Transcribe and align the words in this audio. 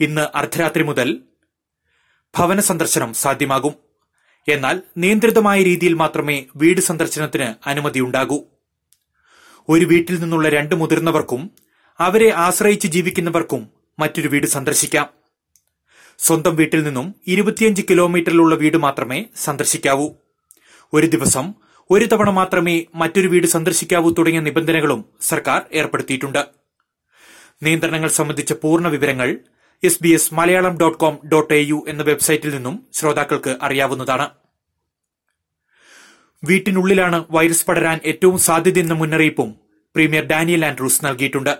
ഇന്ന് 0.00 0.36
അർദ്ധരാത്രി 0.36 0.82
മുതൽ 0.82 1.20
ഭവന 2.38 2.60
സന്ദർശനം 2.60 3.14
സാധ്യമാകും. 3.14 3.74
എന്നാൽ 4.48 4.82
നിയന്ത്രിതമായ 4.96 5.62
രീതിയിൽ 5.62 5.94
മാത്രമേ 5.94 6.44
വീട് 6.56 6.80
സന്ദർശനത്തിന് 6.80 7.68
അനുമതിയുണ്ടാകൂ. 7.68 8.40
ഒരു 9.68 9.84
വീട്ടിൽ 9.84 10.20
നിന്നുള്ള 10.20 10.48
രണ്ട് 10.48 10.74
മുതിർന്നവർക്കും 10.74 11.50
അവരെ 11.98 12.30
ആശ്രയിച്ച് 12.30 12.86
ജീവിക്കുന്നവർക്കും 12.86 13.70
മറ്റൊരു 13.98 14.28
വീട് 14.28 14.46
സന്ദർശിക്കാം. 14.46 15.08
സ്വന്തം 16.18 16.56
വീട്ടിൽ 16.56 16.82
നിന്നും 16.82 17.14
ഇരുപത്തിയഞ്ച് 17.26 17.82
കിലോമീറ്ററിലുള്ള 17.90 18.54
വീട് 18.54 18.76
മാത്രമേ 18.76 19.24
സന്ദർശിക്കാവൂ. 19.36 20.10
ഒരു 20.92 21.06
ദിവസം 21.06 21.64
ഒരു 21.90 22.04
തവണ 22.04 22.30
മാത്രമേ 22.30 22.86
മറ്റൊരു 22.94 23.28
വീട് 23.28 23.46
സന്ദർശിക്കാവൂ 23.46 24.10
തുടങ്ങിയ 24.10 24.40
നിബന്ധനകളും 24.40 25.04
സർക്കാർ 25.20 25.64
ഏർപ്പെടുത്തിയിട്ടുണ്ട്. 25.72 26.46
നിയന്ത്രണങ്ങൾ 27.62 28.08
സംബന്ധിച്ച 28.08 28.52
പൂർണ 28.52 28.88
വിവരങ്ങൾ 28.88 29.38
S 29.82 30.02
B 30.02 30.08
S 30.08 30.34
Malayalam 30.34 30.78
dot 30.78 30.98
com 30.98 31.18
dot 31.32 31.54
A 31.54 31.60
U 31.68 31.84
എന്ന 31.88 32.02
വെബ്സൈറ്റിൽ 32.02 32.54
നിന്നും 32.54 32.86
ശ്രോതാക്കൾക്ക് 32.92 33.58
അറിയാവുന്നതാണ്. 33.62 34.26
വീട്ടിനുള്ളിലാണ് 36.44 37.24
വൈറസ് 37.30 37.66
പടരാൻ 37.66 38.00
ഏറ്റവും 38.04 38.38
സാധ്യതയെന്ന 38.38 38.92
മുന്നറിയിപ്പും 38.92 39.56
പ്രീമിയർ 39.94 40.24
ഡാനിയൽ 40.24 40.64
ആൻഡ്രൂസ് 40.64 41.04
നൽകിയിട്ടുണ്ട്. 41.04 41.58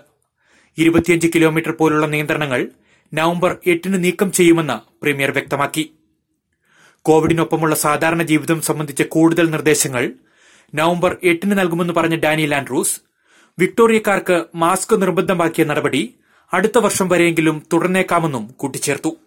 ഇരുപത്തിയഞ്ച് 0.77 1.27
കിലോമീറ്റർ 1.35 1.71
പോലുള്ള 1.71 2.05
നിയന്ത്രണങ്ങൾ 2.05 2.71
നവംബർ 3.13 3.57
എട്ടിന് 3.65 4.03
നീക്കം 4.03 4.31
ചെയ്യുമെന്ന് 4.31 5.01
പ്രീമിയർ 5.01 5.31
വ്യക്തമാക്കി. 5.31 5.94
കോവിഡിനൊപ്പമുള്ള 7.05 7.75
സാധാരണ 7.75 8.23
ജീവിതം 8.23 8.61
സംബന്ധിച്ച 8.61 9.01
കൂടുതൽ 9.01 9.49
നിർദ്ദേശങ്ങൾ 9.49 10.13
നവംബർ 10.75 11.17
എട്ടിന് 11.23 11.57
നൽകുമെന്ന് 11.57 11.93
പറഞ്ഞ 11.93 12.15
ഡാനിയൽ 12.15 12.55
ആൻഡ്രൂസ് 12.55 13.01
വിക്ടോറിയക്കാർക്ക് 13.59 14.45
മാസ്ക് 14.55 15.01
നിർബന്ധമാക്കിയ 15.01 15.63
നടപടി 15.63 16.15
അടുത്ത 16.53 16.77
വർഷം 16.77 17.09
വരെയെങ്കിലും 17.09 17.63
തുടർന്നേക്കാമെന്നും 17.73 18.47
കൂട്ടിച്ചേർത്തു. 18.47 19.17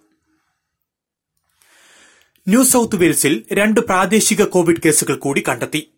ന്യൂ 2.48 2.64
സൌത്ത് 2.64 2.96
വെയിൽസിൽ 2.96 3.44
രണ്ട് 3.52 3.80
പ്രാദേശിക 3.80 4.44
കോവിഡ് 4.44 4.82
കേസുകൾ 4.84 5.16
കൂടി 5.16 5.44
കണ്ടെത്തി. 5.48 5.92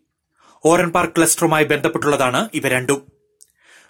ഓറൻ 0.65 0.89
പാർക്ക് 0.91 1.13
ക്ലസ്റ്ററുമായി 1.17 1.63
ബന്ധപ്പെട്ടുള്ളതാണ് 1.63 2.49
ഇവ 2.53 2.67
രണ്ടും. 2.67 3.11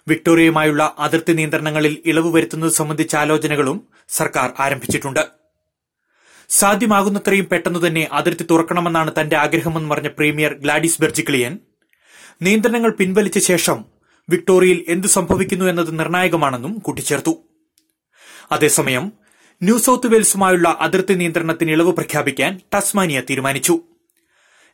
വിക്ടോറിയയുമായുള്ള 0.08 0.94
അതിർത്തി 0.98 1.32
നിയന്ത്രണങ്ങളിൽ 1.32 2.02
ഇളവ് 2.06 2.34
വരുത്തുന്നത് 2.34 2.72
സംബന്ധിച്ച 2.72 3.16
ആലോചനകളും 3.16 3.88
സർക്കാർ 4.08 4.52
ആരംഭിച്ചിട്ടുണ്ട്. 4.58 5.41
സാധ്യമാകുന്നത്രയും 6.48 7.44
പെട്ടെന്ന് 7.44 7.86
തന്നെ 7.86 8.08
അതിർത്തി 8.12 8.42
തുറക്കണമെന്നാണ് 8.42 9.10
തന്റെ 9.20 9.36
ആഗ്രഹമെന്ന് 9.36 9.90
പറഞ്ഞ 9.90 10.08
പ്രീമിയർ 10.08 10.54
ഗ്ലാഡിസ് 10.54 11.00
ബെർജിക്ലിയൻ. 11.00 11.58
നിയന്ത്രണങ്ങൾ 12.42 12.90
പിൻവലിച്ച 12.90 13.38
ശേഷം 13.38 13.84
വിക്ടോറിയയിൽ 14.30 14.84
എന്തു 14.88 15.06
സംഭവിക്കുന്നു 15.06 15.64
എന്നത് 15.64 15.98
നിർണായകമാണെന്നും 15.98 16.72
കൂട്ടിച്ചേർത്തു. 16.72 17.38
അതേസമയം 18.52 19.12
ന്യൂ 19.62 19.78
സൌത്ത് 19.78 20.06
വെയിൽസുമായുള്ള 20.06 20.76
അതിർത്തി 20.80 21.14
നിയന്ത്രണത്തിന് 21.14 21.70
ഇളവ് 21.70 21.92
പ്രഖ്യാപിക്കാൻ 21.92 22.60
ടസ്മാനിയ 22.74 23.20
തീരുമാനിച്ചു. 23.20 23.80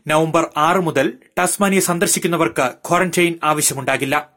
നവംബർ 0.07 0.51
ആറ് 0.57 0.79
മുതൽ 0.79 1.13
ടസ്മാനിയ 1.39 1.81
സന്ദർശിക്കുന്നവർക്ക് 1.81 2.71
ക്വാറന്റൈൻ 2.89 3.39
ആവശ്യമുണ്ടാകില്ല. 3.45 4.31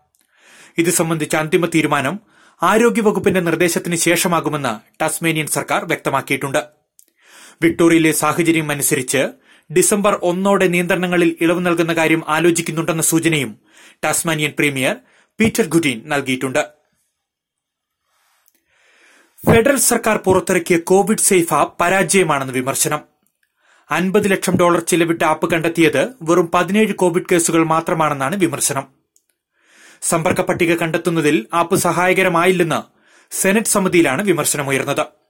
ഇത് 0.78 0.90
സംബന്ധിച്ച 0.90 1.36
അന്തിമ 1.36 1.66
തീരുമാനം 1.66 2.20
ആരോഗ്യവകുപ്പിന്റെ 2.64 3.40
നിർദ്ദേശത്തിന് 3.40 3.96
ശേഷമാകുമെന്ന് 3.96 5.04
ടസ്മേനിയൻ 5.04 5.48
സർക്കാർ 5.48 5.86
വ്യക്തമാക്കിയിട്ടുണ്ട്. 5.86 6.81
വിക്ടോറിയയിലെ 7.64 8.12
സാഹചര്യം 8.12 8.72
അനുസരിച്ച് 8.72 9.30
ഡിസംബർ 9.74 10.20
ഒന്നോടെ 10.24 10.68
നിയന്ത്രണങ്ങളിൽ 10.68 11.38
ഇളവ് 11.42 11.66
നൽകുന്ന 11.66 11.94
കാര്യം 11.94 12.24
ആലോചിക്കുന്നുണ്ടെന്ന 12.28 13.02
സൂചനയും 13.02 13.60
ടാസ്മാനിയൻ 14.04 14.54
പ്രീമിയർ 14.60 14.96
പീറ്റർ 15.40 15.68
ഗുഡീൻ 15.68 16.02
നൽകിയിട്ടുണ്ട്. 16.06 16.68
ഫെഡറൽ 19.46 19.76
സർക്കാർ 19.76 20.18
പുറത്തിറക്കിയ 20.18 20.78
കോവിഡ് 20.78 21.18
സേഫ് 21.18 21.54
ആപ്പ് 21.54 21.78
പരാജയമാണെന്ന് 21.80 22.54
വിമർശനം. 22.54 23.00
അൻപത് 23.92 24.32
ലക്ഷം 24.32 24.58
ഡോളർ 24.58 24.80
ചിലവിട്ട 24.80 25.24
ആപ്പ് 25.24 25.52
കണ്ടെത്തിയത് 25.52 26.10
വെറും 26.22 26.52
പതിനേഴ് 26.54 26.94
കോവിഡ് 26.94 27.30
കേസുകൾ 27.32 27.64
മാത്രമാണെന്നാണ് 27.64 28.36
വിമർശനം. 28.36 28.84
സമ്പർക്ക 30.02 30.42
പട്ടിക 30.42 30.76
കണ്ടെത്തുന്നതിൽ 30.76 31.48
ആപ്പ് 31.54 31.76
സഹായകരമായില്ലെന്ന് 31.76 32.82
സെനറ്റ് 33.32 33.68
സമിതിയിലാണ് 33.68 34.22
വിമർശനമുയർന്നത്. 34.22 35.21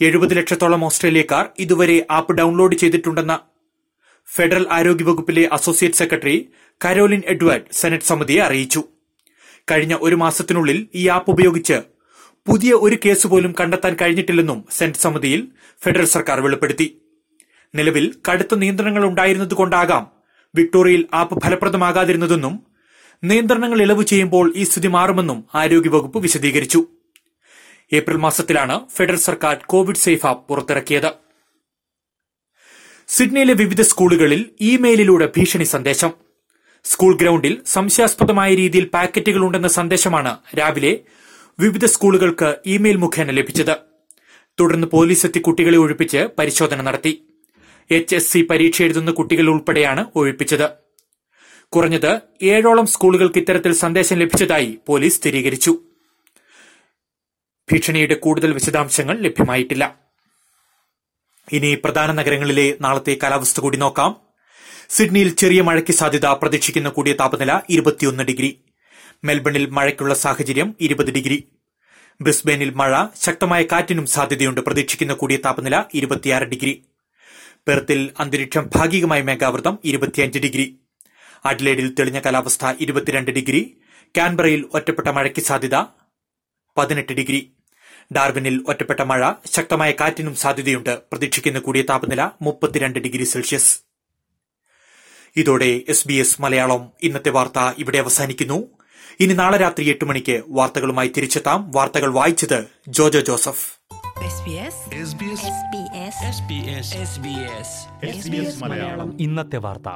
എഴുപത് 0.00 0.36
ലക്ഷത്തോളം 0.36 0.84
ഓസ്ട്രേലിയക്കാർ 0.84 1.48
ഇതുവരെ 1.58 2.06
ആപ്പ് 2.10 2.32
ഡൌൺലോഡ് 2.32 2.76
ചെയ്തിട്ടുണ്ടെന്ന് 2.76 3.36
federal 4.34 4.66
ആരോഗ്യവകുപ്പിലെ 4.70 5.48
associate 5.52 5.96
secretary 5.96 6.48
Caroline 6.84 7.22
Edward 7.26 7.64
senate 7.72 8.04
സമിതിയെ 8.04 8.40
അറിയിച്ചു. 8.42 8.84
കഴിഞ്ഞ 9.70 9.96
ഒരു 10.00 10.14
മാസത്തിനുള്ളിൽ 10.14 10.88
ഈ 10.94 11.08
ആപ്പ് 11.08 11.30
ഉപയോഗിച്ച് 11.30 11.82
പുതിയ 12.48 12.72
ഒരു 12.72 12.96
കേസ് 13.04 13.26
പോലും 13.26 13.54
കണ്ടെത്താൻ 13.60 13.96
കഴിഞ്ഞിട്ടില്ലെന്നും 14.00 14.64
സെനറ്റ് 14.70 14.98
സമിതിയിൽ 14.98 15.48
ഫെഡറൽ 15.84 16.04
സർക്കാർ 16.04 16.40
വെളിപ്പെടുത്തി. 16.40 17.00
നിലവിൽ 17.74 18.14
കടുത്ത 18.28 18.54
നിയന്ത്രണങ്ങൾ 18.54 19.04
ഉണ്ടായിരുന്നതുകൊണ്ടാകാം 19.04 20.06
വിക്ടോറിയയിൽ 20.54 21.06
ആപ്പ് 21.14 21.42
ഫലപ്രദമാകാതിരുന്നതെന്നും 21.42 22.66
നിയന്ത്രണങ്ങൾ 23.24 23.82
ഇളവ് 23.82 24.04
ചെയ്യുമ്പോൾ 24.04 24.52
ഈ 24.56 24.62
സ്ഥിതി 24.62 24.88
മാറുമെന്നും 24.88 25.44
ആരോഗ്യവകുപ്പ് 25.54 26.18
വിശദീകരിച്ചു. 26.18 26.86
ഏപ്രിൽ 27.92 28.16
മാസത്തിലാണ് 28.16 28.80
ഫെഡറൽ 28.88 29.16
സർക്കാർ 29.16 29.56
കോവിഡ് 29.66 29.96
സേഫ് 29.96 30.26
ആപ്പ് 30.26 30.48
പുറത്തിറക്കിയത്. 30.48 31.12
സിഡ്നിയിലെ 33.08 33.54
വിവിധ 33.54 33.80
സ്കൂളുകളിൽ 33.80 34.50
ഇമെയിലിലൂടെ 34.60 35.32
ഭീഷണി 35.36 35.64
സന്ദേശം. 35.64 36.12
സ്കൂൾ 36.84 37.16
ഗ്രൌണ്ടിൽ 37.16 37.62
സംശയാസ്പദമായ 37.66 38.54
രീതിയിൽ 38.54 38.84
പാക്കറ്റുകൾ 38.84 39.44
ഉണ്ടെന്ന 39.44 39.68
സന്ദേശമാണ് 39.68 40.38
രാവിലെ 40.58 41.00
വിവിധ 41.60 41.84
സ്കൂളുകൾക്ക് 41.84 42.56
ഇമെയിൽ 42.66 42.96
മുഖേന 42.96 43.30
ലഭിച്ചത്. 43.30 43.76
തുടർന്ന് 44.60 44.86
പോലീസ് 44.86 45.26
എത്തി 45.26 45.38
കുട്ടികളെ 45.38 45.76
ഒഴിപ്പിച്ച് 45.76 46.26
പരിശോധന 46.38 46.82
നടത്തി. 46.82 47.28
എച്ച് 47.90 48.16
എസ് 48.16 48.32
സി 48.32 48.42
പരീക്ഷ 48.42 48.82
എഴുതുന്ന 48.82 49.10
കുട്ടികൾ 49.10 49.48
ഉൾപ്പെടെയാണ് 49.48 50.06
ഒഴിപ്പിച്ചത്. 50.16 50.70
കുറഞ്ഞത് 51.68 52.20
ഏഴോളം 52.42 52.86
സ്കൂളുകൾക്ക് 52.86 53.38
ഇത്തരത്തിൽ 53.38 53.72
സന്ദേശം 53.72 54.16
ലഭിച്ചതായി 54.16 54.78
പോലീസ് 54.86 55.16
സ്ഥിരീകരിച്ചു. 55.16 55.83
ഭീഷണിയുടെ 57.72 58.14
കൂടുതൽ 58.14 58.52
വിശദാംശങ്ങൾ 58.52 59.18
ലഭ്യമായിട്ടില്ല. 59.18 59.98
ഇനി 61.52 61.74
പ്രധാന 61.74 62.12
നഗരങ്ങളിലെ 62.12 62.76
നാളത്തെ 62.80 63.16
കാലാവസ്ഥ 63.22 63.60
കൂടി 63.60 63.78
നോക്കാം. 63.78 64.16
സിഡ്നിയിൽ 64.88 65.34
ചെറിയ 65.34 65.62
മഴയ്ക്ക് 65.62 65.92
സാധ്യത 65.92 66.26
പ്രതീക്ഷിക്കുന്ന 66.26 66.88
കൂടിയ 66.88 67.12
താപനില 67.12 67.60
ഇരുപത്തിയൊന്ന് 67.70 68.24
ഡിഗ്രി. 68.24 68.60
മെൽബണിൽ 69.24 69.66
മഴയ്ക്കുള്ള 69.66 70.14
സാഹചര്യം 70.14 70.74
ഇരുപത് 70.80 71.10
ഡിഗ്രി. 71.12 71.48
ബ്രിസ്ബെയിനിൽ 72.20 72.70
മഴ 72.70 73.04
ശക്തമായ 73.22 73.62
കാറ്റിനും 73.62 74.06
സാധ്യതയുണ്ട് 74.06 74.60
പ്രതീക്ഷിക്കുന്ന 74.60 75.12
കൂടിയ 75.12 75.36
താപനില 75.36 75.84
ഇരുപത്തിയാറ് 75.94 76.44
ഡിഗ്രി. 76.44 76.84
പെർത്തിൽ 77.66 78.10
അന്തരീക്ഷം 78.20 78.70
ഭാഗികമായി 78.76 79.22
മേഘാവൃതം 79.22 79.78
ഇരുപത്തിയഞ്ച് 79.84 80.38
ഡിഗ്രി. 80.38 80.78
അഡ്ലേഡിൽ 81.44 81.94
തെളിഞ്ഞ 81.94 82.20
കാലാവസ്ഥ 82.20 82.66
ഇരുപത്തിരണ്ട് 82.80 83.30
ഡിഗ്രി. 83.30 83.76
കാൻബറയിൽ 84.16 84.64
ഒറ്റപ്പെട്ട 84.74 85.08
മഴയ്ക്ക് 85.08 85.40
സാധ്യത 85.40 85.74
പതിനെട്ട് 86.76 87.12
ഡിഗ്രി. 87.12 87.52
ഡാർവിനിൽ 88.16 88.64
ഒറ്റപ്പെട്ട 88.68 89.00
മഴ 89.00 89.32
ശക്തമായ 89.52 89.90
കാറ്റിനും 89.90 90.34
സാധ്യതയുണ്ട്. 90.34 90.98
പ്രതീക്ഷിക്കുന്ന 91.12 91.58
കൂടിയ 91.58 91.82
താപനില 91.82 92.30
മുപ്പത്തിരണ്ട് 92.42 92.98
ഡിഗ്രി 92.98 93.24
സെൽഷ്യസ്. 93.24 93.78
ഇതോടെ 95.36 95.80
എസ് 95.88 96.08
ബി 96.08 96.14
എസ് 96.14 96.42
മലയാളം. 96.42 96.90
ഇന്നത്തെ 97.02 97.30
വാർത്ത 97.30 97.74
ഇവിടെ 97.78 97.98
അവസാനിക്കുന്നു. 97.98 98.68
ഇനി 99.20 99.32
നാളെ 99.32 99.58
രാത്രി 99.58 99.90
എട്ട് 99.90 100.04
മണിക്ക് 100.04 100.42
വാർത്തകളുമായി 100.48 101.08
തിരിച്ചെത്താം. 101.08 101.70
വാർത്തകൾ 101.74 102.12
വായിച്ചത് 102.12 102.66
Jojo 102.88 103.20
Joseph. 103.20 103.74
SBS 104.24 104.74
SBS 104.94 105.40
SBS 105.40 106.16
SBS 106.30 106.88
SBS 107.04 108.44
SBS 108.44 108.64
Malayalam. 108.64 109.22
ഇന്നത്തെ 109.22 109.56
വാർത്ത. 109.56 109.88